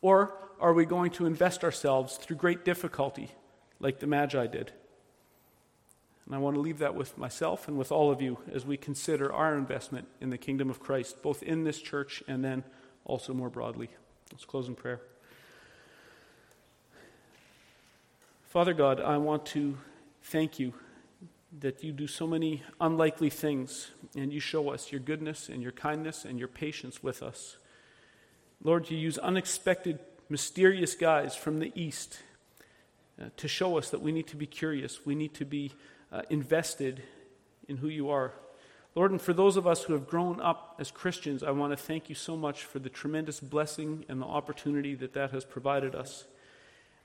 [0.00, 3.30] Or are we going to invest ourselves through great difficulty,
[3.80, 4.72] like the Magi did?
[6.24, 8.76] And I want to leave that with myself and with all of you as we
[8.76, 12.64] consider our investment in the kingdom of Christ, both in this church and then
[13.04, 13.90] also more broadly.
[14.32, 15.00] Let's close in prayer.
[18.48, 19.76] Father God, I want to
[20.22, 20.72] thank you
[21.60, 25.72] that you do so many unlikely things and you show us your goodness and your
[25.72, 27.56] kindness and your patience with us.
[28.62, 29.98] Lord, you use unexpected,
[30.28, 32.18] mysterious guys from the east
[33.20, 35.72] uh, to show us that we need to be curious, we need to be
[36.12, 37.02] uh, invested
[37.68, 38.34] in who you are.
[38.94, 41.76] Lord, and for those of us who have grown up as Christians, I want to
[41.76, 45.94] thank you so much for the tremendous blessing and the opportunity that that has provided
[45.94, 46.24] us.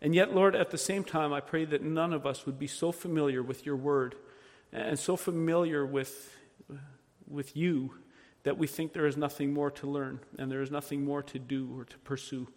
[0.01, 2.67] And yet, Lord, at the same time, I pray that none of us would be
[2.67, 4.15] so familiar with your word
[4.73, 6.35] and so familiar with,
[7.27, 7.93] with you
[8.43, 11.39] that we think there is nothing more to learn and there is nothing more to
[11.39, 12.47] do or to pursue.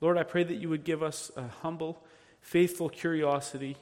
[0.00, 2.04] Lord, I pray that you would give us a humble,
[2.40, 3.76] faithful curiosity,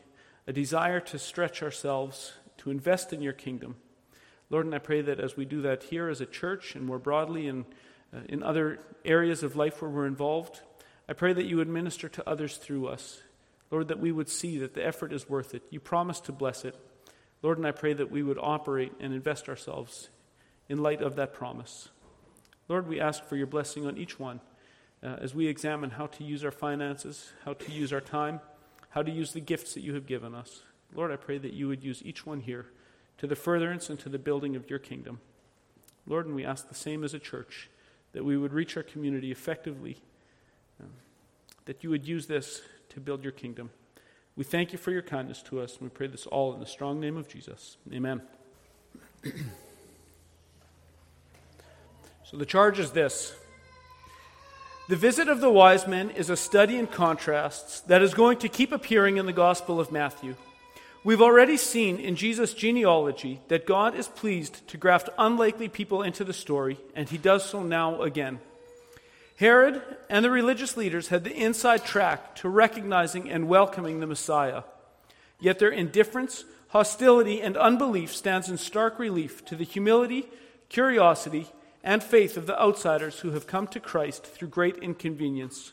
[0.46, 3.76] a desire to stretch ourselves, to invest in your kingdom.
[4.48, 6.98] Lord, and I pray that as we do that here as a church and more
[6.98, 7.64] broadly in,
[8.14, 10.60] uh, in other areas of life where we're involved,
[11.08, 13.20] I pray that you would minister to others through us.
[13.70, 15.62] Lord, that we would see that the effort is worth it.
[15.70, 16.76] You promised to bless it.
[17.42, 20.10] Lord, and I pray that we would operate and invest ourselves
[20.68, 21.88] in light of that promise.
[22.68, 24.40] Lord, we ask for your blessing on each one
[25.02, 28.40] uh, as we examine how to use our finances, how to use our time,
[28.90, 30.62] how to use the gifts that you have given us.
[30.94, 32.66] Lord, I pray that you would use each one here
[33.18, 35.20] to the furtherance and to the building of your kingdom.
[36.06, 37.70] Lord, and we ask the same as a church,
[38.12, 40.02] that we would reach our community effectively,
[40.80, 40.90] um,
[41.66, 43.70] that you would use this to build your kingdom.
[44.40, 46.66] We thank you for your kindness to us, and we pray this all in the
[46.66, 47.76] strong name of Jesus.
[47.92, 48.22] Amen.
[52.24, 53.34] so the charge is this.
[54.88, 58.48] The visit of the wise men is a study in contrasts that is going to
[58.48, 60.36] keep appearing in the Gospel of Matthew.
[61.04, 66.24] We've already seen in Jesus' genealogy that God is pleased to graft unlikely people into
[66.24, 68.40] the story, and he does so now again.
[69.40, 69.80] Herod
[70.10, 74.64] and the religious leaders had the inside track to recognizing and welcoming the Messiah.
[75.38, 80.28] Yet their indifference, hostility, and unbelief stands in stark relief to the humility,
[80.68, 81.46] curiosity,
[81.82, 85.72] and faith of the outsiders who have come to Christ through great inconvenience.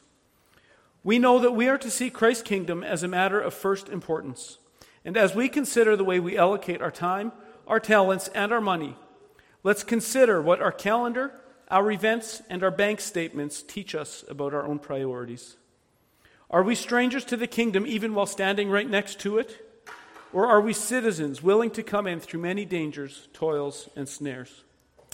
[1.03, 4.59] We know that we are to see Christ's kingdom as a matter of first importance.
[5.03, 7.33] And as we consider the way we allocate our time,
[7.67, 8.95] our talents, and our money,
[9.61, 11.33] let's consider what our calendar,
[11.69, 15.57] our events, and our bank statements teach us about our own priorities.
[16.49, 19.63] Are we strangers to the kingdom even while standing right next to it?
[20.31, 24.63] Or are we citizens willing to come in through many dangers, toils, and snares?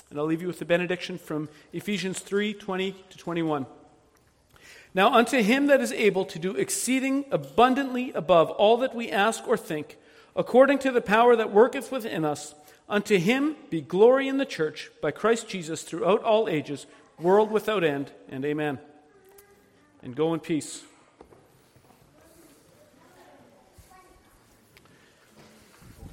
[0.10, 3.66] And I'll leave you with the benediction from Ephesians 3 20 to 21.
[4.96, 9.48] Now, unto him that is able to do exceeding abundantly above all that we ask
[9.48, 9.98] or think,
[10.36, 12.54] according to the power that worketh within us,
[12.94, 16.86] unto him be glory in the church by Christ Jesus throughout all ages,
[17.20, 18.78] world without end, and amen.
[20.04, 20.84] And go in peace.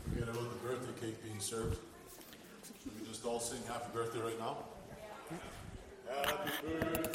[0.08, 1.78] Forget about the birthday cake being served.
[2.82, 4.56] Should we just all sing happy birthday right now?
[6.08, 7.09] Happy birthday to